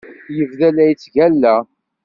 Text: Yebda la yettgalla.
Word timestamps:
Yebda 0.35 0.69
la 0.75 0.83
yettgalla. 0.87 1.55